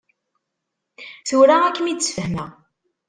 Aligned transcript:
Tura 1.27 1.55
ad 1.63 1.73
kem-id-sfehmeɣ. 1.75 2.49